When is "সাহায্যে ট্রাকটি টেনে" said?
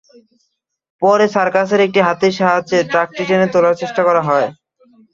2.39-3.47